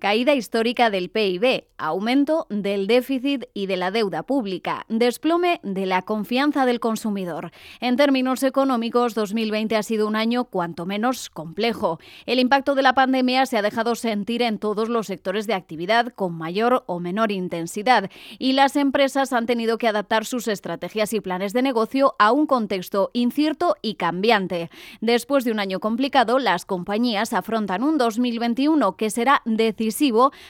[0.00, 6.00] Caída histórica del PIB, aumento del déficit y de la deuda pública, desplome de la
[6.00, 7.50] confianza del consumidor.
[7.80, 12.00] En términos económicos, 2020 ha sido un año cuanto menos complejo.
[12.24, 16.14] El impacto de la pandemia se ha dejado sentir en todos los sectores de actividad
[16.14, 21.20] con mayor o menor intensidad y las empresas han tenido que adaptar sus estrategias y
[21.20, 24.70] planes de negocio a un contexto incierto y cambiante.
[25.02, 29.89] Después de un año complicado, las compañías afrontan un 2021 que será decisivo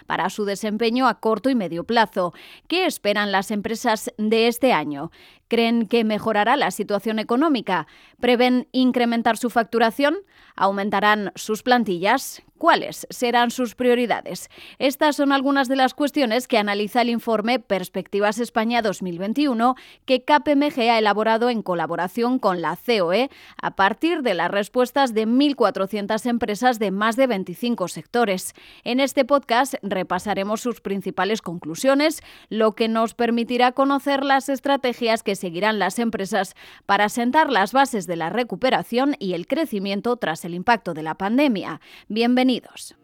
[0.07, 2.33] para su desempeño a corto y medio plazo.
[2.69, 5.11] ¿Qué esperan las empresas de este año?
[5.51, 7.89] ¿Creen que mejorará la situación económica?
[8.21, 10.19] ¿Prevén incrementar su facturación?
[10.55, 12.45] ¿Aumentarán sus plantillas?
[12.57, 14.51] ¿Cuáles serán sus prioridades?
[14.79, 20.81] Estas son algunas de las cuestiones que analiza el informe Perspectivas España 2021 que KPMG
[20.91, 26.79] ha elaborado en colaboración con la COE a partir de las respuestas de 1.400 empresas
[26.79, 28.53] de más de 25 sectores.
[28.85, 35.35] En este podcast repasaremos sus principales conclusiones, lo que nos permitirá conocer las estrategias que
[35.41, 36.55] seguirán las empresas
[36.87, 41.17] para sentar las bases de la recuperación y el crecimiento tras el impacto de la
[41.17, 41.81] pandemia.
[42.09, 43.00] Bienvenidos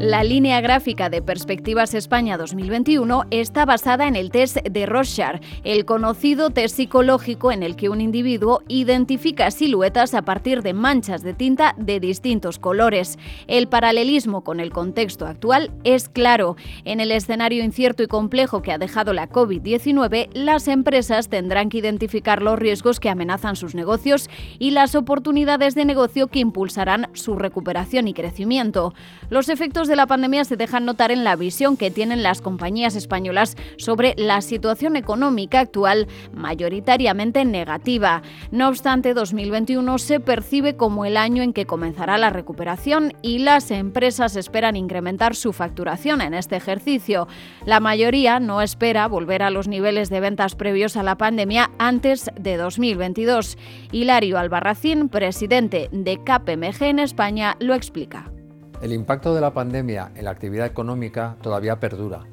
[0.00, 5.86] La línea gráfica de Perspectivas España 2021 está basada en el test de Rorschach, el
[5.86, 11.32] conocido test psicológico en el que un individuo identifica siluetas a partir de manchas de
[11.32, 13.18] tinta de distintos colores.
[13.46, 16.56] El paralelismo con el contexto actual es claro.
[16.84, 21.78] En el escenario incierto y complejo que ha dejado la COVID-19, las empresas tendrán que
[21.78, 27.36] identificar los riesgos que amenazan sus negocios y las oportunidades de negocio que impulsarán su
[27.36, 28.92] recuperación y crecimiento.
[29.30, 32.96] Los efectos de la pandemia se dejan notar en la visión que tienen las compañías
[32.96, 38.22] españolas sobre la situación económica actual, mayoritariamente negativa.
[38.50, 43.70] No obstante, 2021 se percibe como el año en que comenzará la recuperación y las
[43.70, 47.28] empresas esperan incrementar su facturación en este ejercicio.
[47.64, 52.30] La mayoría no espera volver a los niveles de ventas previos a la pandemia antes
[52.38, 53.58] de 2022.
[53.92, 58.35] Hilario Albarracín, presidente de KPMG en España, lo explica.
[58.82, 62.24] El impacto de la pandemia en la actividad económica todavía perdura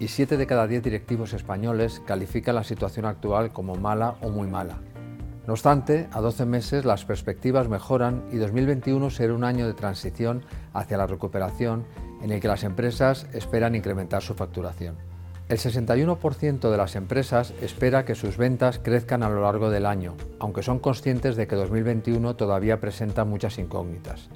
[0.00, 4.48] y 7 de cada 10 directivos españoles califican la situación actual como mala o muy
[4.48, 4.80] mala.
[5.46, 10.44] No obstante, a 12 meses las perspectivas mejoran y 2021 será un año de transición
[10.72, 11.84] hacia la recuperación
[12.20, 14.96] en el que las empresas esperan incrementar su facturación.
[15.48, 20.16] El 61% de las empresas espera que sus ventas crezcan a lo largo del año,
[20.40, 24.30] aunque son conscientes de que 2021 todavía presenta muchas incógnitas.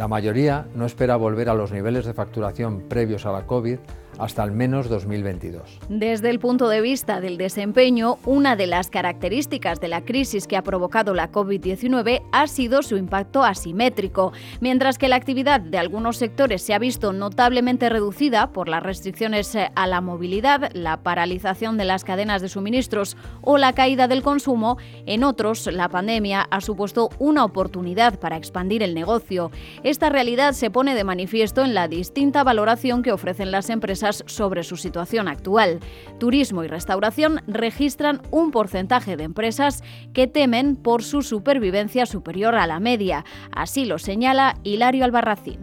[0.00, 3.78] La mayoría no espera volver a los niveles de facturación previos a la COVID
[4.18, 5.78] hasta al menos 2022.
[5.88, 10.56] Desde el punto de vista del desempeño, una de las características de la crisis que
[10.56, 14.32] ha provocado la COVID-19 ha sido su impacto asimétrico.
[14.60, 19.54] Mientras que la actividad de algunos sectores se ha visto notablemente reducida por las restricciones
[19.54, 24.22] eh, a la movilidad, la paralización de las cadenas de suministros o la caída del
[24.22, 29.50] consumo, en otros la pandemia ha supuesto una oportunidad para expandir el negocio.
[29.82, 34.62] Esta realidad se pone de manifiesto en la distinta valoración que ofrecen las empresas sobre
[34.64, 35.80] su situación actual.
[36.18, 42.66] Turismo y restauración registran un porcentaje de empresas que temen por su supervivencia superior a
[42.66, 43.24] la media.
[43.52, 45.60] Así lo señala Hilario Albarracín.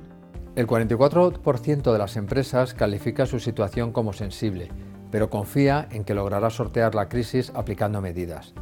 [0.56, 4.70] El 44% de las empresas califica su situación como sensible,
[5.12, 8.54] pero confía en que logrará sortear la crisis aplicando medidas.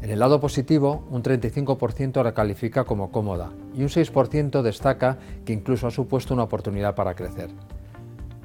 [0.00, 5.52] En el lado positivo, un 35% la califica como cómoda y un 6% destaca que
[5.52, 7.50] incluso ha supuesto una oportunidad para crecer.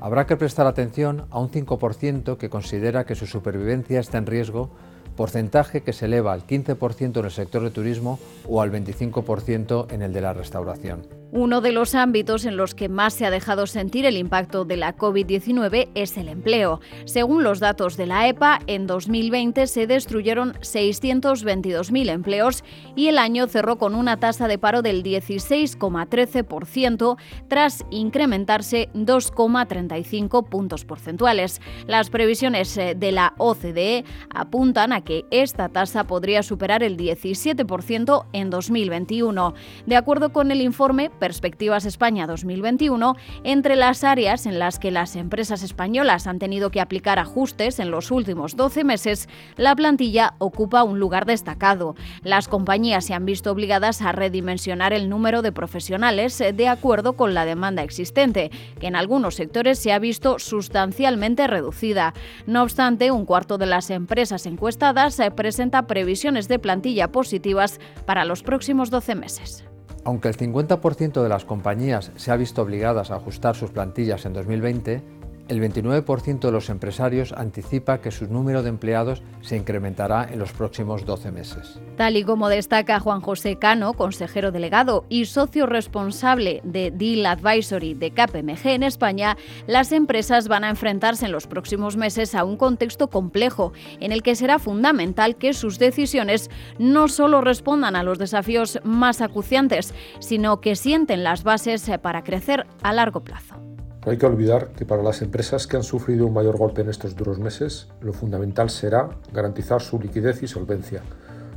[0.04, 4.70] Habrá que prestar atención a un 5% que considera que su supervivencia está en riesgo,
[5.16, 10.02] porcentaje que se eleva al 15% en el sector de turismo o al 25% en
[10.02, 11.23] el de la restauración.
[11.36, 14.78] Uno de los ámbitos en los que más se ha dejado sentir el impacto de
[14.78, 16.80] la COVID-19 es el empleo.
[17.06, 22.64] Según los datos de la EPA, en 2020 se destruyeron 622.000 empleos
[22.96, 30.86] y el año cerró con una tasa de paro del 16,13% tras incrementarse 2,35 puntos
[30.86, 31.62] porcentuales.
[31.88, 38.28] Las previsiones eh, de la OCDE apuntan a que esta tasa podría superar el 17%
[38.34, 39.56] en 2021.
[39.88, 43.16] De acuerdo con el informe, Perspectivas España 2021,
[43.46, 47.92] entre las áreas en las que las empresas españolas han tenido que aplicar ajustes en
[47.92, 51.96] los últimos 12 meses, la plantilla ocupa un lugar destacado.
[52.24, 57.14] Las compañías se han visto obligadas a redimensionar el número de profesionales eh, de acuerdo
[57.14, 62.14] con la demanda existente, que en algunos sectores se ha visto sustancialmente reducida.
[62.48, 68.26] No obstante, un cuarto de las empresas encuestadas eh, presenta previsiones de plantilla positivas para
[68.26, 69.64] los próximos 12 meses.
[70.06, 74.34] Aunque el 50% de las compañías se ha visto obligadas a ajustar sus plantillas en
[74.34, 75.02] 2020,
[75.50, 80.54] el 29% de los empresarios anticipa que su número de empleados se incrementará en los
[80.54, 81.80] próximos 12 meses.
[81.98, 87.94] Tal y como destaca Juan José Cano, consejero delegado y socio responsable de Deal Advisory
[87.94, 89.38] de KPMG en España,
[89.68, 94.24] las empresas van a enfrentarse en los próximos meses a un contexto complejo en el
[94.24, 96.50] que será fundamental que sus decisiones
[96.80, 102.66] no solo respondan a los desafíos más acuciantes, sino que sienten las bases para crecer
[102.82, 103.73] a largo plazo.
[104.06, 106.90] No hay que olvidar que para las empresas que han sufrido un mayor golpe en
[106.90, 111.02] estos duros meses, lo fundamental será garantizar su liquidez y solvencia,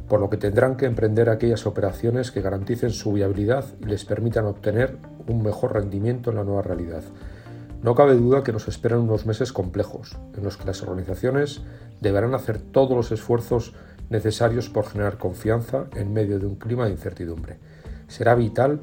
[0.09, 4.47] por lo que tendrán que emprender aquellas operaciones que garanticen su viabilidad y les permitan
[4.47, 4.97] obtener
[5.27, 7.03] un mejor rendimiento en la nueva realidad.
[7.83, 11.63] No cabe duda que nos esperan unos meses complejos, en los que las organizaciones
[12.01, 13.75] deberán hacer todos los esfuerzos
[14.09, 17.59] necesarios por generar confianza en medio de un clima de incertidumbre.
[18.07, 18.81] Será vital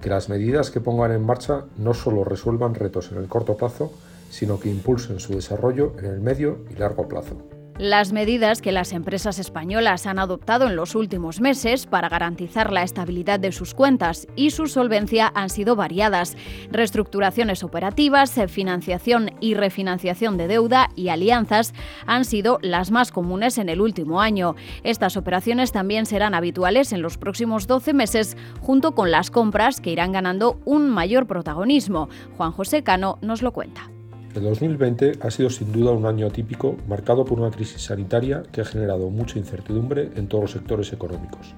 [0.00, 3.92] que las medidas que pongan en marcha no solo resuelvan retos en el corto plazo,
[4.30, 7.55] sino que impulsen su desarrollo en el medio y largo plazo.
[7.78, 12.82] Las medidas que las empresas españolas han adoptado en los últimos meses para garantizar la
[12.82, 16.38] estabilidad de sus cuentas y su solvencia han sido variadas.
[16.70, 21.74] Reestructuraciones operativas, financiación y refinanciación de deuda y alianzas
[22.06, 24.56] han sido las más comunes en el último año.
[24.82, 29.90] Estas operaciones también serán habituales en los próximos 12 meses, junto con las compras que
[29.90, 32.08] irán ganando un mayor protagonismo.
[32.38, 33.90] Juan José Cano nos lo cuenta.
[34.36, 38.60] El 2020 ha sido sin duda un año atípico marcado por una crisis sanitaria que
[38.60, 41.54] ha generado mucha incertidumbre en todos los sectores económicos.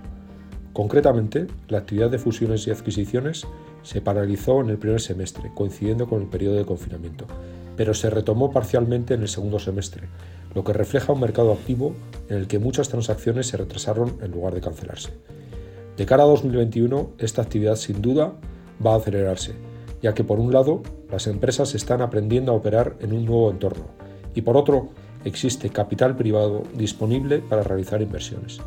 [0.72, 3.48] Concretamente, la actividad de fusiones y adquisiciones
[3.82, 7.26] se paralizó en el primer semestre, coincidiendo con el periodo de confinamiento,
[7.76, 10.04] pero se retomó parcialmente en el segundo semestre,
[10.54, 11.96] lo que refleja un mercado activo
[12.28, 15.10] en el que muchas transacciones se retrasaron en lugar de cancelarse.
[15.96, 18.34] De cara a 2021, esta actividad sin duda
[18.86, 19.56] va a acelerarse,
[20.02, 23.86] ya que por un lado las empresas están aprendiendo a operar en un nuevo entorno
[24.34, 24.88] y por otro
[25.24, 28.60] existe capital privado disponible para realizar inversiones.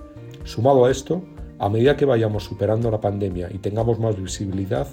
[0.43, 1.21] Sumado a esto,
[1.59, 4.87] a medida que vayamos superando la pandemia y tengamos más visibilidad,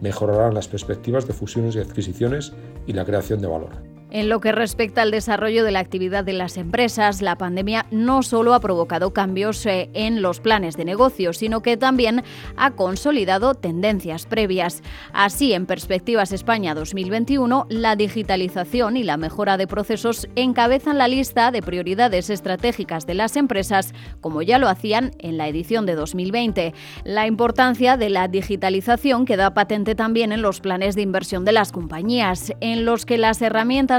[0.00, 2.52] mejorarán las perspectivas de fusiones y adquisiciones
[2.86, 3.70] y la creación de valor.
[4.14, 8.22] En lo que respecta al desarrollo de la actividad de las empresas, la pandemia no
[8.22, 12.22] solo ha provocado cambios eh, en los planes de negocio, sino que también
[12.58, 14.82] ha consolidado tendencias previas.
[15.14, 21.50] Así, en Perspectivas España 2021, la digitalización y la mejora de procesos encabezan la lista
[21.50, 26.74] de prioridades estratégicas de las empresas, como ya lo hacían en la edición de 2020.
[27.04, 31.72] La importancia de la digitalización queda patente también en los planes de inversión de las
[31.72, 33.40] compañías, en los que las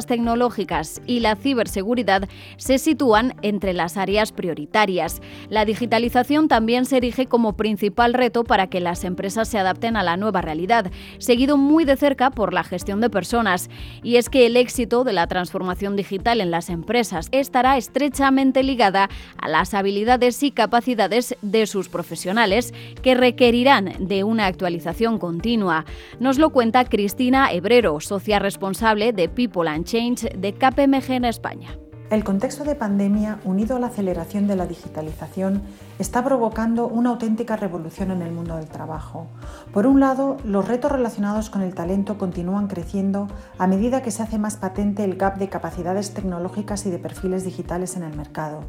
[0.06, 2.28] tecnológicas y la ciberseguridad
[2.58, 5.22] se sitúan entre las áreas prioritarias.
[5.50, 10.04] La digitalización también se erige como principal reto para que las empresas se adapten a
[10.04, 13.70] la nueva realidad, seguido muy de cerca por la gestión de personas.
[14.02, 19.10] Y es que el éxito de la transformación digital en las empresas estará estrechamente ligada
[19.38, 25.86] a las habilidades y capacidades de sus profesionales, que requerirán de una actualización continua.
[26.20, 31.78] Nos lo cuenta Cristina Hebrero, socia responsable de People and De KPMG en España.
[32.10, 35.62] El contexto de pandemia, unido a la aceleración de la digitalización,
[36.00, 39.28] está provocando una auténtica revolución en el mundo del trabajo.
[39.72, 43.28] Por un lado, los retos relacionados con el talento continúan creciendo
[43.60, 47.46] a medida que se hace más patente el gap de capacidades tecnológicas y de perfiles
[47.46, 48.62] digitales en el mercado.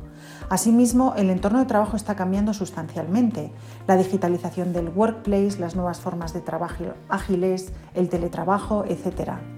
[0.50, 3.50] Asimismo, el entorno de trabajo está cambiando sustancialmente.
[3.86, 9.53] La digitalización del workplace, las nuevas formas de trabajo ágiles, el teletrabajo, etc.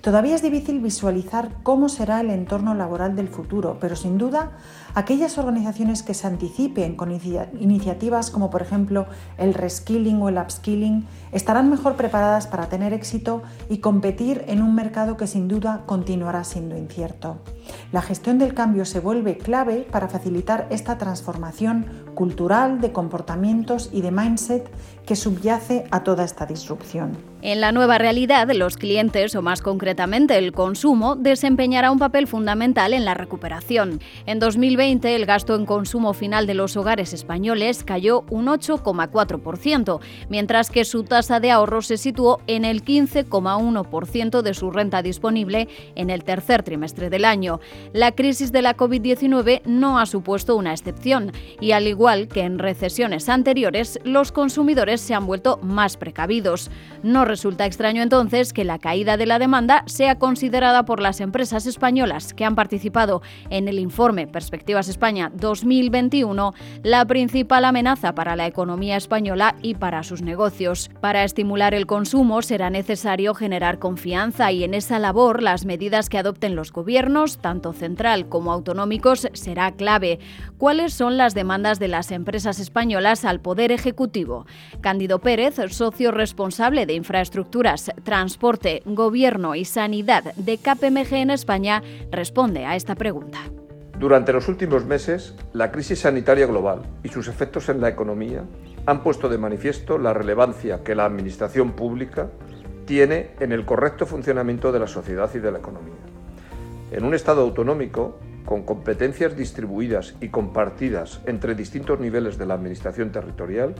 [0.00, 4.52] Todavía es difícil visualizar cómo será el entorno laboral del futuro, pero sin duda
[4.94, 11.06] aquellas organizaciones que se anticipen con iniciativas como por ejemplo el reskilling o el upskilling
[11.32, 16.44] estarán mejor preparadas para tener éxito y competir en un mercado que sin duda continuará
[16.44, 17.36] siendo incierto.
[17.92, 24.00] La gestión del cambio se vuelve clave para facilitar esta transformación cultural, de comportamientos y
[24.00, 24.70] de mindset
[25.06, 27.30] que subyace a toda esta disrupción.
[27.42, 32.92] En la nueva realidad, los clientes, o más concretamente el consumo, desempeñará un papel fundamental
[32.92, 34.00] en la recuperación.
[34.26, 40.68] En 2020, el gasto en consumo final de los hogares españoles cayó un 8,4%, mientras
[40.68, 46.10] que su tasa de ahorro se situó en el 15,1% de su renta disponible en
[46.10, 47.60] el tercer trimestre del año.
[47.94, 52.58] La crisis de la COVID-19 no ha supuesto una excepción, y al igual que en
[52.58, 56.70] recesiones anteriores, los consumidores se han vuelto más precavidos.
[57.02, 61.66] No resulta extraño entonces que la caída de la demanda sea considerada por las empresas
[61.66, 68.46] españolas que han participado en el informe Perspectivas España 2021 la principal amenaza para la
[68.46, 70.90] economía española y para sus negocios.
[71.00, 76.18] Para estimular el consumo será necesario generar confianza y en esa labor las medidas que
[76.18, 80.18] adopten los gobiernos, tanto central como autonómicos, será clave.
[80.58, 84.46] ¿Cuáles son las demandas de las empresas españolas al Poder Ejecutivo?
[84.80, 92.64] Cándido Pérez, socio responsable de infraestructuras, transporte, gobierno y sanidad de KPMG en España, responde
[92.64, 93.38] a esta pregunta.
[93.98, 98.44] Durante los últimos meses, la crisis sanitaria global y sus efectos en la economía
[98.86, 102.30] han puesto de manifiesto la relevancia que la administración pública
[102.86, 106.00] tiene en el correcto funcionamiento de la sociedad y de la economía.
[106.90, 113.12] En un Estado autonómico, con competencias distribuidas y compartidas entre distintos niveles de la Administración
[113.12, 113.74] territorial,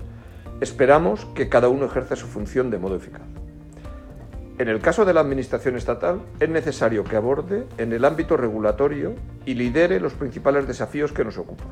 [0.61, 3.23] esperamos que cada uno ejerza su función de modo eficaz.
[4.59, 9.15] En el caso de la Administración estatal, es necesario que aborde en el ámbito regulatorio
[9.47, 11.69] y lidere los principales desafíos que nos ocupan,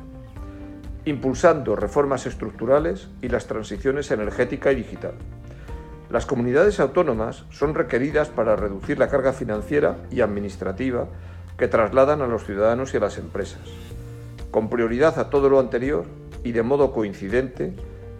[1.05, 5.13] impulsando reformas estructurales y las transiciones energética y digital.
[6.09, 11.07] Las comunidades autónomas son requeridas para reducir la carga financiera y administrativa
[11.59, 13.61] que trasladan a los ciudadanos y a las empresas.
[14.49, 16.05] Con prioridad a todo lo anterior
[16.43, 17.75] y de modo coincidente,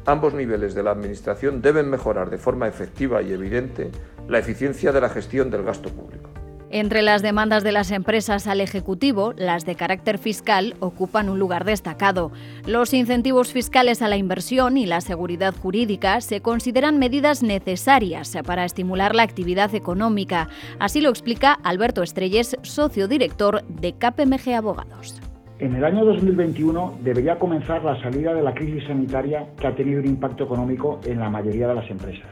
[0.06, 3.92] ambos niveles de la Administración deben mejorar de forma efectiva y evidente
[4.28, 6.30] la eficiencia de la gestión del gasto público.
[6.72, 11.66] Entre las demandas de las empresas al Ejecutivo, las de carácter fiscal ocupan un lugar
[11.66, 12.32] destacado.
[12.68, 18.66] Los incentivos fiscales a la inversión y la seguridad jurídica se consideran medidas necesarias para
[18.66, 20.48] estimular la actividad económica.
[20.78, 25.20] Así lo explica Alberto Estrelles, socio director de KPMG Abogados.
[25.60, 30.00] En el año 2021 debería comenzar la salida de la crisis sanitaria que ha tenido
[30.00, 32.30] un impacto económico en la mayoría de las empresas.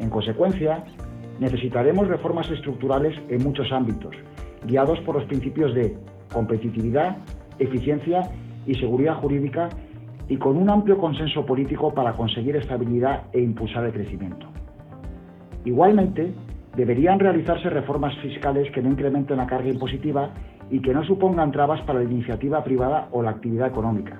[0.00, 0.82] En consecuencia,
[1.40, 4.16] necesitaremos reformas estructurales en muchos ámbitos,
[4.64, 5.94] guiados por los principios de
[6.32, 7.18] competitividad,
[7.58, 8.30] eficiencia
[8.66, 9.68] y seguridad jurídica
[10.26, 14.46] y con un amplio consenso político para conseguir estabilidad e impulsar el crecimiento.
[15.66, 16.32] Igualmente,
[16.76, 20.30] deberían realizarse reformas fiscales que no incrementen la carga impositiva
[20.70, 24.18] y que no supongan trabas para la iniciativa privada o la actividad económica,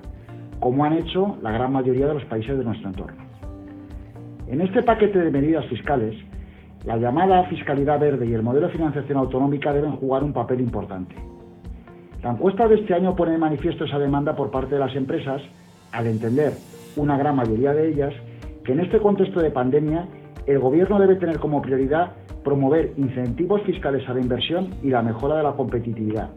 [0.59, 3.23] como han hecho la gran mayoría de los países de nuestro entorno.
[4.47, 6.15] En este paquete de medidas fiscales,
[6.85, 11.15] la llamada fiscalidad verde y el modelo de financiación autonómica deben jugar un papel importante.
[12.23, 15.41] La encuesta de este año pone de manifiesto esa demanda por parte de las empresas,
[15.91, 16.53] al entender
[16.95, 18.13] una gran mayoría de ellas
[18.63, 20.07] que en este contexto de pandemia
[20.45, 22.13] el Gobierno debe tener como prioridad
[22.47, 26.29] promover incentivos fiscales a la inversión y la mejora de la competitividad,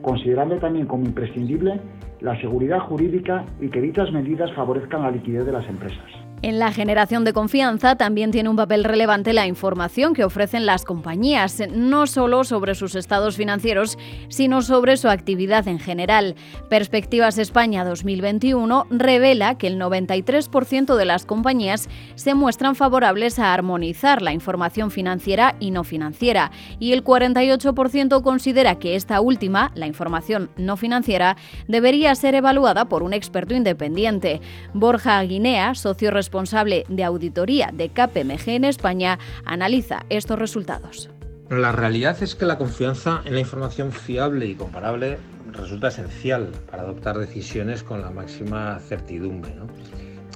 [0.00, 1.80] considerando también como imprescindible
[2.20, 6.31] la seguridad jurídica y que dichas medidas favorezcan la liquidez de las empresas.
[6.42, 10.84] En la generación de confianza también tiene un papel relevante la información que ofrecen las
[10.84, 13.96] compañías, no solo sobre sus estados financieros,
[14.28, 16.34] sino sobre su actividad en general.
[16.68, 24.20] Perspectivas España 2021 revela que el 93% de las compañías se muestran favorables a armonizar
[24.20, 30.50] la información financiera y no financiera, y el 48% considera que esta última, la información
[30.56, 31.36] no financiera,
[31.68, 34.40] debería ser evaluada por un experto independiente.
[34.74, 41.10] Borja Guinea, socio responsable responsable de auditoría de KPMG en España, analiza estos resultados.
[41.50, 45.18] La realidad es que la confianza en la información fiable y comparable
[45.52, 49.52] resulta esencial para adoptar decisiones con la máxima certidumbre.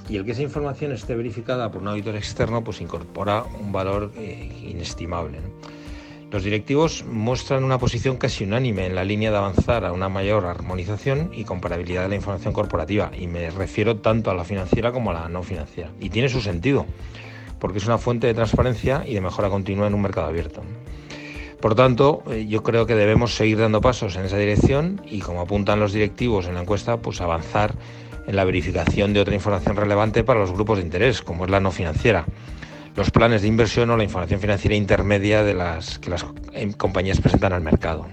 [0.07, 4.11] Y el que esa información esté verificada por un auditor externo pues incorpora un valor
[4.17, 5.39] eh, inestimable.
[6.29, 10.45] Los directivos muestran una posición casi unánime en la línea de avanzar a una mayor
[10.45, 15.11] armonización y comparabilidad de la información corporativa, y me refiero tanto a la financiera como
[15.11, 15.89] a la no financiera.
[16.01, 16.85] Y tiene su sentido,
[17.59, 20.63] porque es una fuente de transparencia y de mejora continua en un mercado abierto.
[21.61, 25.39] Por tanto, eh, yo creo que debemos seguir dando pasos en esa dirección y, como
[25.39, 27.73] apuntan los directivos en la encuesta, pues avanzar
[28.27, 31.61] en la verificación de otra información relevante para los grupos de interés, como es la
[31.61, 32.25] no financiera
[32.97, 35.53] los planes de inversión o la información financiera intermedia que
[36.09, 38.07] las em, compañías presentan al mercado.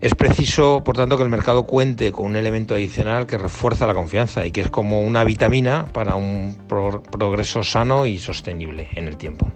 [0.00, 3.94] Es preciso, por tanto, que el mercado cuente con un elemento adicional que refuerza la
[3.94, 9.16] confianza y que es como una vitamina para un progreso sano y sostenible en el
[9.16, 9.46] tiempo.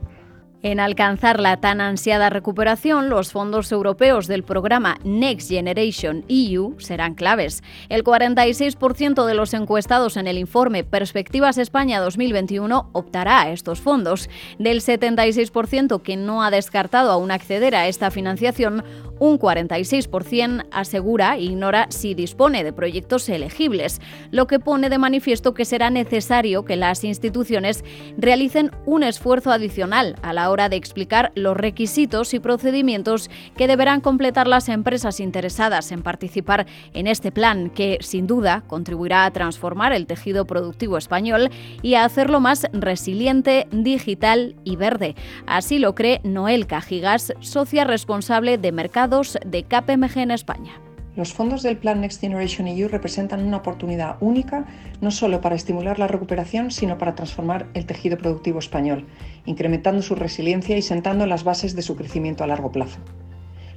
[0.62, 7.14] En alcanzar la tan ansiada recuperación, los fondos europeos del programa Next Generation EU serán
[7.14, 7.62] claves.
[7.88, 14.28] El 46% de los encuestados en el informe Perspectivas España 2021 optará a estos fondos.
[14.58, 18.84] Del 76% que no ha descartado aún acceder a esta financiación,
[19.20, 24.00] Un 46% asegura e ignora si dispone de proyectos elegibles,
[24.30, 27.84] lo que pone de manifiesto que será necesario que las instituciones
[28.16, 34.00] realicen un esfuerzo adicional a la hora de explicar los requisitos y procedimientos que deberán
[34.00, 39.92] completar las empresas interesadas en participar en este plan, que sin duda contribuirá a transformar
[39.92, 41.50] el tejido productivo español
[41.82, 45.14] y a hacerlo más resiliente, digital y verde.
[45.46, 48.72] Así lo cree Noel Cajigas, socia responsable de
[49.10, 50.80] de KPMG en España.
[51.16, 54.66] Los fondos del Plan Next Generation EU representan una oportunidad única
[55.00, 59.08] no solo para estimular la recuperación, sino para transformar el tejido productivo español,
[59.46, 63.00] incrementando su resiliencia y sentando las bases de su crecimiento a largo plazo.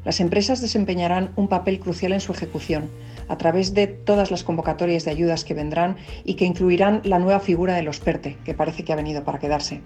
[0.05, 2.91] Las empresas desempeñarán un papel crucial en su ejecución,
[3.27, 7.39] a través de todas las convocatorias de ayudas que vendrán y que incluirán la nueva
[7.39, 9.81] figura de los PERTE, que parece que ha venido para quedarse.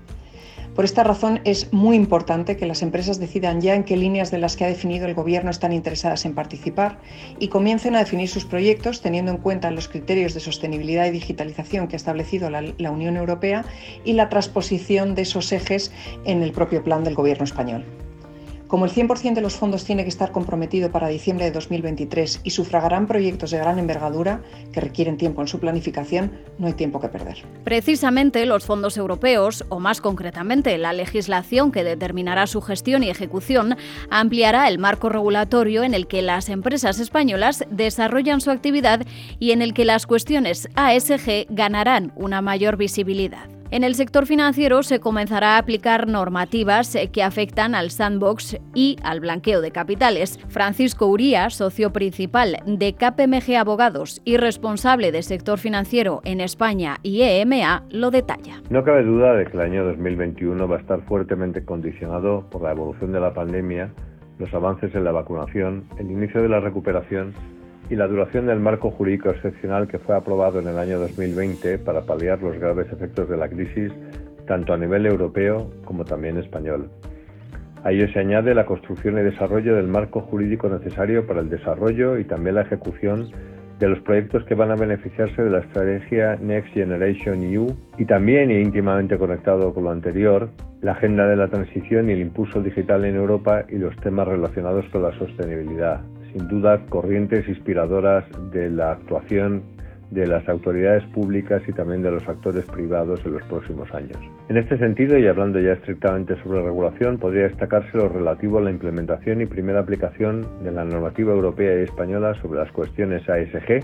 [0.77, 4.37] Por esta razón es muy importante que las empresas decidan ya en qué líneas de
[4.37, 6.99] las que ha definido el Gobierno están interesadas en participar
[7.39, 11.87] y comiencen a definir sus proyectos teniendo en cuenta los criterios de sostenibilidad y digitalización
[11.87, 13.65] que ha establecido la, Unión Europea
[14.05, 15.91] y la transposición de esos ejes
[16.25, 17.83] en el propio plan del Gobierno español.
[18.67, 22.49] Como el 100% de los fondos tiene que estar comprometido para diciembre de 2023 y
[22.49, 24.41] sufragarán proyectos de gran envergadura
[24.73, 27.37] que requieren tiempo en su planificación, no hay tiempo que perder.
[27.63, 33.77] Precisamente los fondos europeos, o más concretamente la legislación que determinará su gestión y ejecución,
[34.09, 39.01] ampliará el marco regulatorio en el que las empresas españolas desarrollan su actividad
[39.39, 43.56] y en el que las cuestiones ASG ganarán una mayor visibilidad.
[43.69, 48.95] En el sector financiero se comenzará a aplicar normativas eh, que afectan al sandbox y
[49.03, 50.39] al blanqueo de capitales.
[50.47, 57.23] Francisco Uría, socio principal de KPMG Abogados y responsable de sector financiero en España y
[57.23, 58.61] EMA, lo detalla.
[58.69, 62.71] No cabe duda de que el año 2021 va a estar fuertemente condicionado por la
[62.71, 63.91] evolución de la pandemia,
[64.39, 67.33] los avances en la vacunación, el inicio de la recuperación
[67.89, 72.01] y la duración del marco jurídico excepcional que fue aprobado en el año 2020 para
[72.01, 73.91] paliar los graves efectos de la crisis
[74.45, 76.89] tanto a nivel europeo como también español.
[77.83, 82.17] A ello se añade la construcción y desarrollo del marco jurídico necesario para el desarrollo
[82.17, 83.29] y también la ejecución
[83.79, 87.67] de los proyectos que van a beneficiarse de la estrategia Next Generation EU
[87.97, 90.49] y también, y íntimamente conectado con lo anterior,
[90.81, 94.85] la agenda de la transición y el impulso digital en Europa y los temas relacionados
[94.91, 96.01] con la sostenibilidad,
[96.33, 99.63] sin duda corrientes inspiradoras de la actuación
[100.11, 104.17] de las autoridades públicas y también de los actores privados en los próximos años.
[104.47, 108.71] En este sentido, y hablando ya estrictamente sobre regulación, podría destacarse lo relativo a la
[108.71, 113.83] implementación y primera aplicación de la normativa europea y española sobre las cuestiones ASG,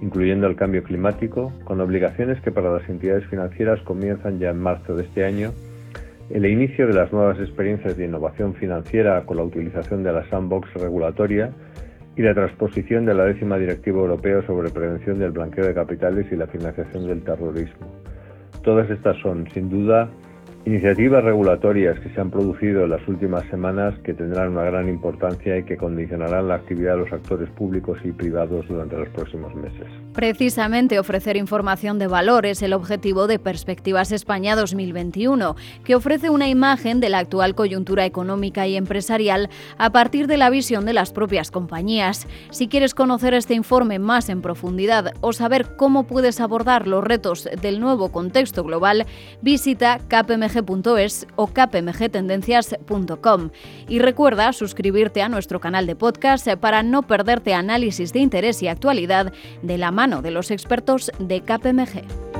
[0.00, 4.96] incluyendo el cambio climático, con obligaciones que para las entidades financieras comienzan ya en marzo
[4.96, 5.52] de este año
[6.30, 10.72] el inicio de las nuevas experiencias de innovación financiera con la utilización de la sandbox
[10.74, 11.52] regulatoria
[12.16, 16.36] y la transposición de la décima Directiva Europea sobre prevención del blanqueo de capitales y
[16.36, 17.92] la financiación del terrorismo.
[18.62, 20.08] Todas estas son, sin duda,
[20.66, 25.58] Iniciativas regulatorias que se han producido en las últimas semanas que tendrán una gran importancia
[25.58, 29.86] y que condicionarán la actividad de los actores públicos y privados durante los próximos meses.
[30.14, 36.48] Precisamente ofrecer información de valor es el objetivo de Perspectivas España 2021, que ofrece una
[36.48, 41.12] imagen de la actual coyuntura económica y empresarial a partir de la visión de las
[41.12, 42.26] propias compañías.
[42.50, 47.50] Si quieres conocer este informe más en profundidad o saber cómo puedes abordar los retos
[47.60, 49.04] del nuevo contexto global,
[49.42, 53.50] visita KPMG kpmg.es o kpmgtendencias.com.
[53.88, 58.68] Y recuerda suscribirte a nuestro canal de podcast para no perderte análisis de interés y
[58.68, 62.33] actualidad de la mano de los expertos de KPMG.